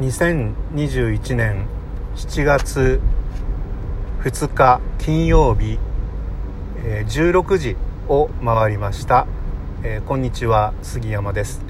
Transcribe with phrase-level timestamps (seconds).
[0.00, 1.68] 2021年
[2.16, 3.00] 7月
[4.24, 5.78] 2日金曜日、
[6.78, 7.76] えー、16時
[8.08, 9.28] を回りました、
[9.84, 11.64] えー、こんにちは杉山です、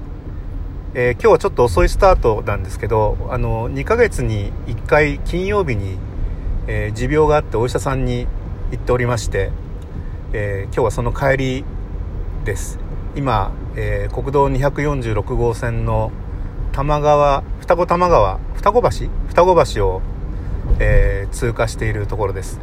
[0.95, 5.99] えー、今日はちょっと遅いスタートなんですけどあの2ヶ月に1回金曜日に、
[6.67, 8.27] え持病があってお医者さんに
[8.71, 9.51] 行っておりまして、
[10.33, 11.65] え今日はその帰り
[12.47, 12.79] です。
[13.17, 16.11] 今、え国道246号線の
[16.75, 18.89] 玉川、双子玉川、双子橋？
[19.29, 20.03] 双子橋を、
[20.81, 22.59] えー、通過しているところです。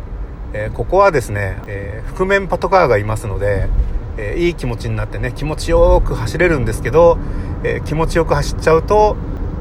[0.52, 3.70] えー、ここはですね、えー、覆面パトカーがいますので、
[4.18, 7.18] えいい気持ちになってね、気持ちよく走れるんですけど、
[7.64, 9.16] え気持ちよく走っちゃうと、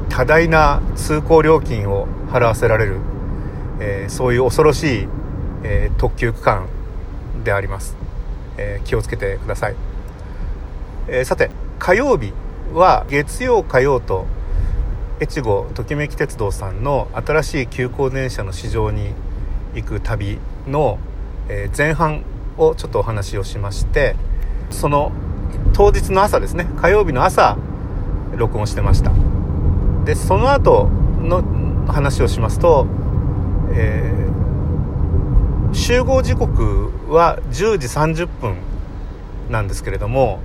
[0.09, 2.97] 多大な通行料金を払わせられる、
[3.79, 5.07] えそういう恐ろしい、
[5.63, 6.65] え特急区間
[7.45, 7.95] であります。
[8.57, 9.75] え気をつけてください。
[11.07, 12.33] えさて、火曜日
[12.73, 14.25] は月曜火曜と
[15.21, 19.13] 越後ときめき鉄道さんの新しい急行電車の市場に
[19.75, 20.97] 行く旅の、
[21.77, 22.23] 前半
[22.57, 24.15] をちょっとお話をしまして
[24.69, 25.11] その
[25.73, 27.57] 当日の朝ですね火曜日の朝
[28.35, 29.11] 録音してました。
[30.05, 31.43] でその後の
[31.87, 32.87] 話をしますと、
[33.73, 38.55] えー、集合時刻は10時30分
[39.49, 40.39] なんですけれども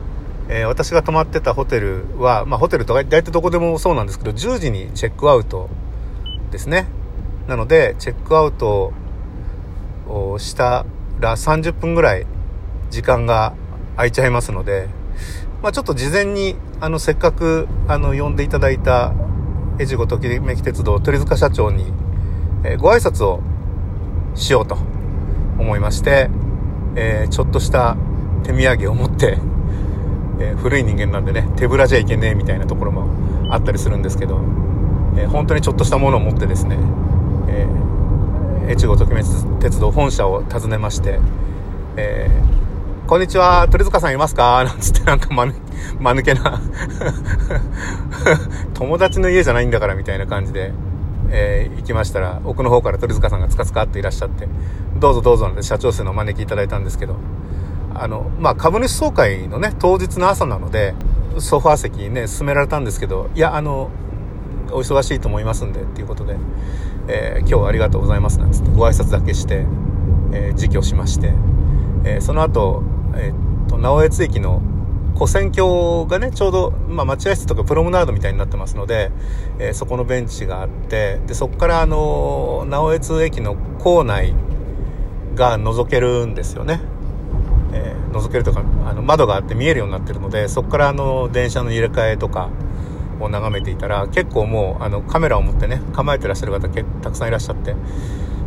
[0.49, 5.69] えー、私が泊まってたホテルは、まあ、ホテルとか大体どこでもそうなんですけど、10時にチェックアウト
[6.51, 6.87] ですね。
[7.49, 8.93] なので、チェックアウト
[10.09, 10.87] をした
[11.21, 12.27] ら30分ぐらい
[12.91, 13.55] 時間が
[13.97, 14.89] 空いちゃいますので、
[15.63, 19.15] まあ、ちょっと事前に、あの、せっかく、あの、呼んでいただいた、
[19.81, 21.93] 越後ときめき鉄道鳥塚社長に、
[22.65, 23.43] えー、ご挨拶を
[24.35, 24.77] しようと
[25.59, 26.31] 思いまして、
[26.95, 27.97] えー、ちょっとした
[28.43, 29.39] 手土産を持って、
[30.39, 33.09] えー、古い人間なんでね手ぶらじゃいけねえみたいなところも
[33.51, 34.41] あったりするんですけど、
[35.17, 36.77] えー、本当にちょっとしたものを持ってですね、
[37.49, 39.23] えー、越後ときめ
[39.61, 41.21] 鉄道本社を訪ねまして、
[41.97, 44.65] えー、こんにちは、鳥塚さんいますか？
[44.65, 45.55] なんつってなんかまぬ、
[46.01, 46.61] 間抜けな
[48.75, 50.73] 友達の家じゃないんだからみたいな感じで、
[51.31, 54.49] えー、行きましたら、奥の方から鳥塚さんがつかつかっていらっしゃって、
[54.99, 57.17] どうぞどうぞなんて社長室のお招きいただいたんですけど、
[58.03, 60.95] あの、まあ、株主総会のね、当日の朝なので、
[61.39, 63.91] ソファー席にね、進められたんですけど、いや、あの、
[64.71, 66.37] お忙しいと思いますんで、っていうことで、
[67.09, 69.67] えー、今日はありがとうございます、なんつってご挨拶だけして、
[70.33, 71.33] えー、自供しまして、
[72.05, 72.83] えー、その後、
[73.15, 74.63] えー、っと、直江津駅の
[75.15, 79.11] 古戦橋がね、ちょうど、まあ、待合室とかプロムナードみたいになってますので、
[79.59, 84.35] えー、そこのベンチがあって、で、そこからあの、直江津駅の構内
[85.35, 86.81] が覗けるんですよね。
[88.13, 92.51] 覗けるとかあの窓があって見えるようになってるのでそこからあの電車の入れ替えとか
[93.21, 97.75] を眺めていたら結構もうあのカメラを持ってね構えてらっしゃる方たくさんいらっしゃって。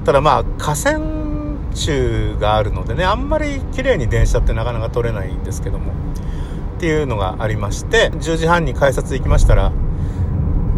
[0.05, 0.99] ただまあ河川
[1.75, 5.91] 中があるのでねあんまり綺麗に電車ってなかなか撮れないんですけども
[6.77, 9.69] っていうのがありまして10時半に改札行きましたら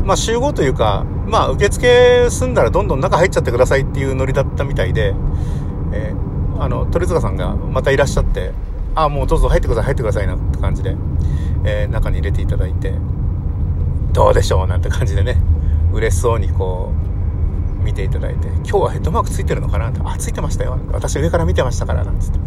[0.03, 5.13] まあ集合というかまあ受付済んだらどんどん中入っちゃってくださいっていうノリだったみたいで、
[5.93, 6.31] えー
[6.61, 8.51] あの、鳥塚さんがまたいらっしゃって、
[8.95, 10.95] あ、もうどうぞ入ってください、入ってくださいなって感じで、
[11.63, 12.93] えー、中に入れていただいて、
[14.13, 15.37] どうでしょうなんて感じでね、
[15.93, 16.91] 嬉しそうにこ
[17.79, 20.77] う、見ていただいて、今日はヘッドマークついてるのかなって、あ、ついてましたよ。
[20.91, 22.39] 私上から見てましたから、なんつって。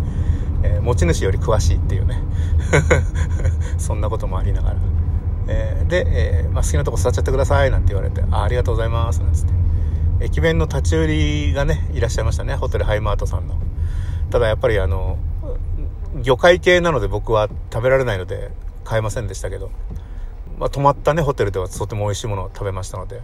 [0.62, 2.22] えー、持ち主より詳しいっていうね。
[3.76, 4.76] そんなこともありながら。
[5.46, 9.52] えー、で、えー、まあ、好きなとこ座っちゃってください、なんて言われて、あ、ありがとうございます、なんつって。
[10.20, 12.54] 駅弁の立ち売りがね、いらっしゃいましたね。
[12.54, 13.56] ホテルハイマートさんの。
[14.30, 15.18] ただやっぱりあの、
[16.24, 18.50] 魚介系なので僕は食べられないので
[18.84, 19.70] 買えませんでしたけど、
[20.58, 23.22] まあ、泊まったね、ホテルではとても美味しいものを食べましたので、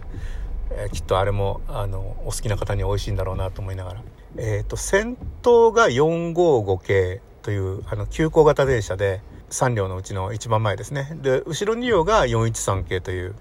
[0.71, 4.03] えー、きっとあれも、あの、お好きな方には美味しいんだろうなと思いながら。
[4.37, 11.17] えっ、ー、と、先頭が455系という、あの、急行型電車で、3両のうちの一番前ですね。
[11.21, 13.35] で、後ろ2両が413系という、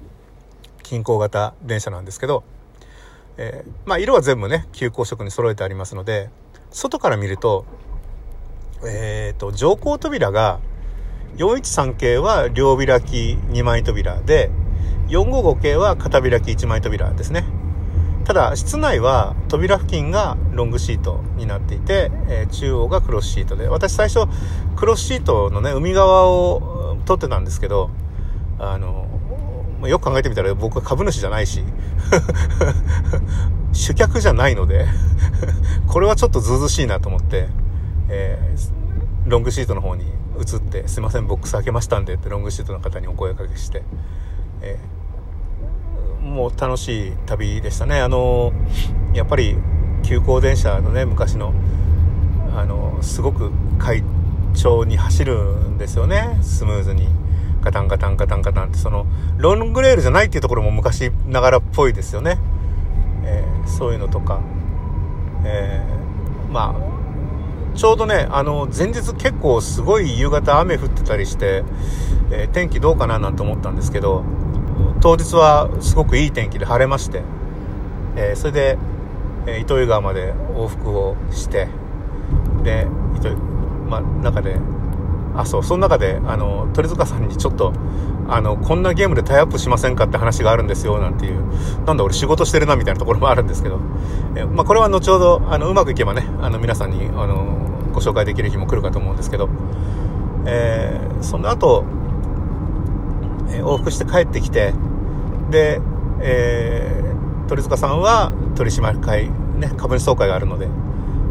[0.82, 2.42] 近郊型電車なんですけど、
[3.36, 6.30] えー、まあ、色は全部ね、急行色に揃えてありますので、
[6.70, 7.64] 外から見ると、
[8.84, 10.60] えっ、ー、と、乗降扉が、
[11.36, 14.50] 413系は両開き2枚扉で、
[15.08, 17.44] 455系は片開き1枚扉ですね。
[18.24, 24.28] ただ、室内は扉付近がロングシートになっていて、えー、中央がクロスシートで、私最初、
[24.76, 27.90] クロスシートのね、海側を撮ってたんですけど、
[28.58, 29.08] あの、
[29.88, 31.64] よく考えてみたら僕は株主じゃないし、
[33.72, 34.86] 主客じゃないので
[35.86, 37.48] これはちょっとずうずしいなと思って、
[38.10, 40.04] えー、ロングシートの方に
[40.38, 43.82] 移って、すいません、ボックス開けましたんでってロングシートの方にお声かけして、
[44.62, 44.78] え
[46.22, 48.00] もう楽しい旅でしたね。
[48.00, 48.52] あの、
[49.14, 49.56] やっぱり
[50.02, 51.54] 急行電車のね、昔の、
[52.54, 54.02] あの、すごく快
[54.54, 56.38] 調に走るんですよね。
[56.42, 57.08] スムーズに。
[57.62, 62.38] ガタンガタンガタンガタンって、その、ロングレールじゃないっていうところも昔ながらっぽいですよね。
[63.24, 64.40] えー、そういうのとか。
[65.44, 66.99] えー、まあ、
[67.74, 71.64] ちょうどね、あの、前日結構すごい夕方雨降ってたりして、
[72.30, 74.24] えー、天気どうかななんて思ったんですけど、
[75.00, 77.22] 当日はすごくいい天気で晴れまして、
[78.16, 78.78] えー、それで、
[79.46, 81.68] えー、糸魚川まで往復をして、
[82.62, 82.86] で、
[83.16, 83.34] 糸
[83.88, 84.56] まあ、中で、
[85.36, 87.72] あ、そう、その中で、あの、鳥塚さんにちょっと、
[88.28, 91.42] あの、こんなゲームでタイアップしませんかって話があるんですよ、なんていう、
[91.86, 93.78] なんだ俺仕事してるなみたいなところもあるんですけど、
[94.36, 99.48] えまあ、これは後ほど、あの、うまくいけばね、あの、皆さんに、あの、ご紹介できる日も来るかと思うんですけど、
[100.46, 101.84] えー、その後、
[103.50, 104.74] えー、往復して帰ってきて、
[105.50, 105.80] で、
[106.20, 110.68] えー、鳥塚さんは取締会、ね、株主総会があるので、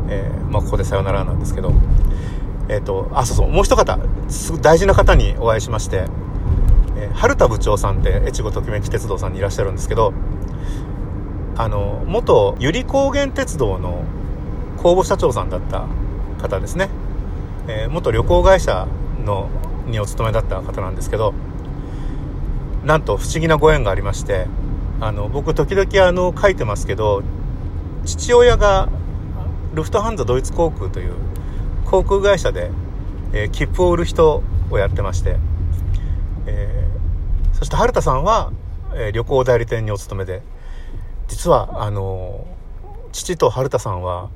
[0.09, 1.73] えー、まあ、ここでさよならなんですけど、
[2.69, 3.99] えっ、ー、と、あ、そうそう、もう一方、
[4.29, 6.05] す大事な方にお会いしまして、
[6.99, 10.13] えー、春田部長さんって越後ときめき鉄道さんにいらっしゃるんですけど
[11.55, 14.03] あの元百合高原鉄道の
[14.77, 15.87] 公募社長さんだった
[16.41, 16.89] 方ですね、
[17.67, 18.87] えー、元旅行会社
[19.25, 19.49] の
[19.87, 21.33] にお勤めだった方なんですけど
[22.83, 24.47] なんと不思議なご縁がありまして
[25.01, 27.23] あの僕時々あの書いてますけど
[28.05, 28.89] 父親が
[29.73, 31.13] ルフトハンザドイツ航空という
[31.89, 32.69] 航空会社で、
[33.33, 35.37] えー、切符を売る人をやってまして
[36.45, 38.51] えー、そして春田さんは、
[38.95, 40.41] えー、旅行代理店にお勤めで
[41.27, 42.47] 実はあの
[43.11, 44.29] 父と春田さんは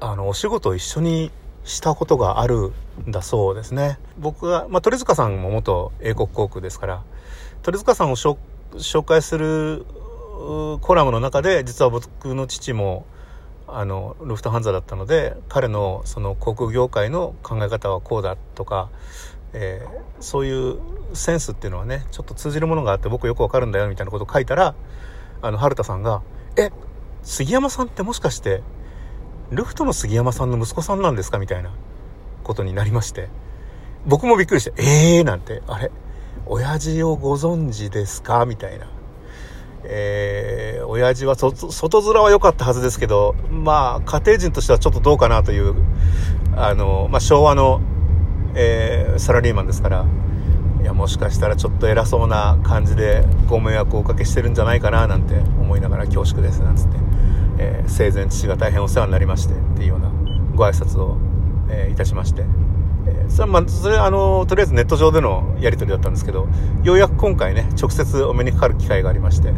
[0.00, 1.30] あのお仕事を一緒に
[1.64, 2.72] したことがある
[3.06, 3.98] んだそうですね。
[4.18, 7.02] 僕は、まあ、鳥塚さんも元英国航空ですから
[7.62, 8.36] 鳥塚さんを紹
[9.02, 9.84] 介する
[10.80, 13.04] コラムの中で実は僕の父も
[13.68, 18.90] あのルフトハンザだったので彼のその航空業界の考え方はこうだとか
[19.58, 20.78] えー、そういう
[21.14, 24.74] センスっていうのはねちょっと通じるものがあって僕よくわかるんだよみたいなことを書いたら
[25.40, 26.22] あの春田さんが
[26.58, 26.70] 「え
[27.22, 28.62] 杉山さんってもしかして
[29.50, 31.70] ルフトの杉山さんの息子さんなんですか?」みたいな
[32.44, 33.30] ことになりまして
[34.06, 35.90] 僕もびっくりして「ええー」なんて「あれ
[36.44, 38.86] 親父をご存知ですか?」みたいな。
[39.88, 45.74] えー、親父は外面は良かったはずですけど、まあ、家庭人としてはちょっとどうかなという、
[46.56, 47.80] あの、まあ、昭和の
[48.58, 50.06] えー、サラリーマンですから
[50.80, 56.96] いやもしかしたらちょっと偉そうな感じでご迷惑をおかけしてるんじゃないかななんて思いながら恐縮ですなんつって、
[57.58, 60.10] えー、生前父が大変お世話になりましてっていうような
[60.54, 61.18] ご挨拶を、
[61.68, 62.44] えー、いたしまして、
[63.28, 66.48] それまあそれあのとりあえずネット上でのやり取りだったんですけど
[66.82, 69.52] ようやく今回ね直接お目にかかる機会がありまして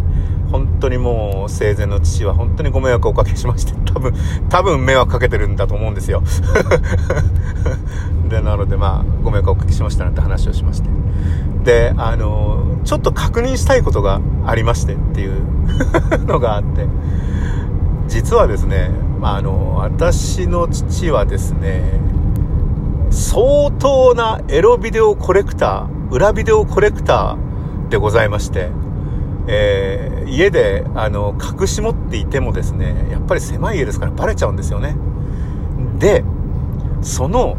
[0.51, 4.15] 本当にもう生前の父は本当にご迷惑をおかけしまして 多分
[4.49, 6.23] 多分迷惑かけてるんだと思うんですよ。
[8.29, 10.89] でなのでまあご迷惑をおかけしましたなんて話をしまして。
[11.65, 15.43] であのちょっと確認したいことがありましてっていう
[16.27, 16.87] のがあって。
[18.09, 18.91] 実はですね、
[19.21, 21.83] まあ、あの私の父はですね
[23.11, 28.71] 相当なエロビデオコレクター裏ビデオコレクターでございまして
[29.51, 34.95] えー、家で、あの、隠し持っていてもですね、やっぱり狭い家ですからバレちゃうんですよね。
[35.99, 36.23] で、
[37.01, 37.57] その、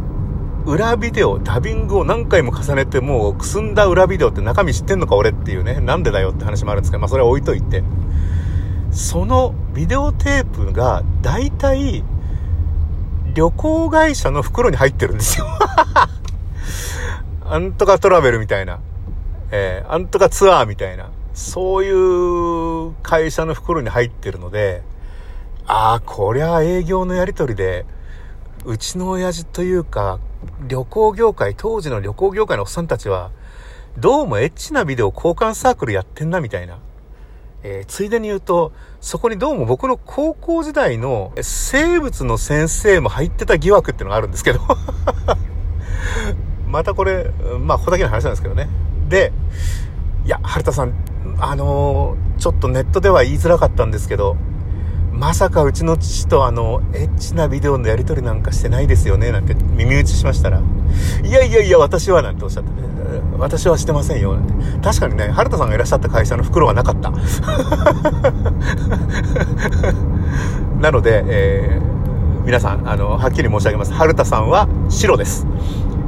[0.67, 7.83] 裏ビデオ、ダビングを何回も重ねて、もうくすんだ裏ビデオって中身知ってんのか俺っていうね、なんでだよって話もあるんですけど、まあそれは置いといて。
[8.91, 12.03] そのビデオテープが大体、
[13.33, 15.45] 旅行会社の袋に入ってるんですよ。
[17.45, 18.79] あんとかトラベルみたいな。
[19.51, 21.09] えー、あんとかツアーみたいな。
[21.33, 24.83] そういう会社の袋に入ってるので、
[25.65, 27.85] ああ、こりゃ営業のやり取りで、
[28.65, 30.19] うちの親父というか、
[30.67, 33.31] 旅行業界、当時の旅行業界のおっさんたちは、
[33.97, 36.79] どうもエッチなビデオ交換サークルやってんな、みたいな。
[37.63, 44.59] えー、ついでに言うと、そこにどうも僕の高校時代の生物の先生も入ってた疑惑っていうのがあるんですけど
[46.67, 48.69] またこれ、まあ、ここだけの話なんですけどね。
[49.09, 49.33] で、
[50.25, 50.93] いや、春田さん、
[51.39, 54.37] あのー、ちょっとネットでは言いづらかったんですけど、
[55.11, 60.61] まさかうちの父とあの、エッチなビデオのやり取りなんかしてないですよね、なんて耳打ちしましたら、
[61.23, 62.87] いやいやいや、私は、なんておっしゃって、ね、
[63.37, 64.53] 私はしてませんよ、なんて。
[64.81, 67.11] 確かにね、春田さんがいらっしゃった会社の袋はなかった。
[70.79, 73.93] なので、えー、皆さん、あの、はっきり申し上げます。
[73.93, 75.47] 春田さんは白です。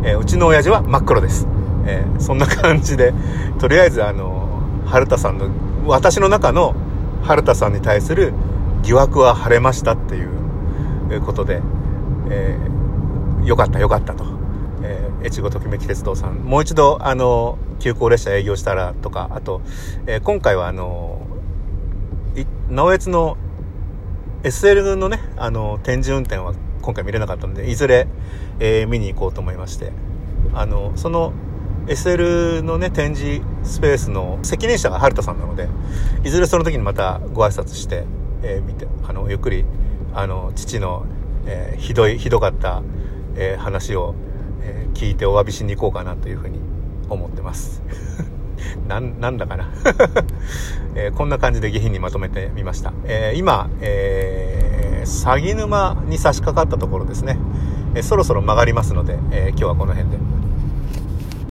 [0.03, 1.47] えー、うちの親父は真っ黒です。
[1.85, 3.13] えー、そんな感じで、
[3.59, 5.47] とりあえずあの、春田さんの
[5.85, 6.75] 私の中の
[7.23, 8.33] 春田さんに対する
[8.83, 11.61] 疑惑は晴れましたっていうことで、
[12.29, 14.40] えー、よかったよかったと。
[15.23, 19.61] 越後ときめき鉄道さん、もう一度、あの、急行列車営業したらとか、あと、
[20.07, 21.21] えー、今回はあの、
[22.69, 23.37] 直江津の
[24.43, 28.07] SL のね、あの、展示運転は今回見れなかったので、いずれ、
[28.59, 29.91] えー、見に行こうと思いまして、
[30.53, 31.33] あの、その、
[31.87, 35.67] SL のね、展示スペースの責任者が春田さんなので、
[36.23, 38.05] いずれその時にまたご挨拶して、
[38.43, 39.65] えー、見て、あの、ゆっくり、
[40.13, 41.05] あの、父の、
[41.45, 42.81] えー、ひどい、ひどかった、
[43.35, 44.15] えー、話を、
[44.63, 46.59] えー、聞いてお詫びしに行こうかなというふうに
[47.09, 47.81] 思ってます。
[48.87, 49.69] なん、なんだかな、
[50.95, 52.93] えー、こんな感じで下品にまとめてみました。
[53.05, 57.37] えー、今、えー、鷺沼に差し掛かったところですね。
[57.95, 60.40] えー、そろそろ曲がりますので、えー、今日はこの辺で。